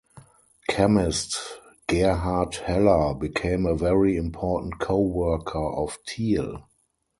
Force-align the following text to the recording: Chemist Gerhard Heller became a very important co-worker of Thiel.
Chemist 0.67 1.61
Gerhard 1.85 2.55
Heller 2.55 3.13
became 3.13 3.67
a 3.67 3.75
very 3.75 4.17
important 4.17 4.79
co-worker 4.79 5.63
of 5.63 5.99
Thiel. 6.07 6.63